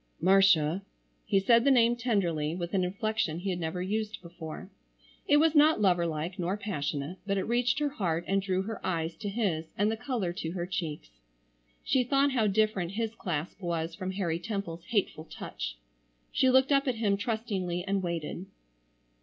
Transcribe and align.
"Marcia!" 0.19 0.81
He 1.27 1.39
said 1.39 1.63
the 1.63 1.69
name 1.69 1.95
tenderly, 1.95 2.55
with 2.55 2.73
an 2.73 2.83
inflection 2.83 3.37
he 3.37 3.51
had 3.51 3.59
never 3.59 3.83
used 3.83 4.19
before. 4.23 4.71
It 5.27 5.37
was 5.37 5.53
not 5.53 5.79
lover 5.79 6.07
like, 6.07 6.39
nor 6.39 6.57
passionate, 6.57 7.19
but 7.27 7.37
it 7.37 7.43
reached 7.43 7.77
her 7.77 7.89
heart 7.89 8.25
and 8.27 8.41
drew 8.41 8.63
her 8.63 8.83
eyes 8.83 9.15
to 9.17 9.29
his 9.29 9.67
and 9.77 9.91
the 9.91 9.95
color 9.95 10.33
to 10.33 10.53
her 10.53 10.65
cheeks. 10.65 11.11
She 11.83 12.03
thought 12.03 12.31
how 12.31 12.47
different 12.47 12.93
his 12.93 13.13
clasp 13.13 13.61
was 13.61 13.93
from 13.93 14.13
Harry 14.13 14.39
Temple's 14.39 14.85
hateful 14.85 15.25
touch. 15.25 15.77
She 16.31 16.49
looked 16.49 16.71
up 16.71 16.87
at 16.87 16.95
him 16.95 17.15
trustingly, 17.15 17.83
and 17.85 18.01
waited. 18.01 18.47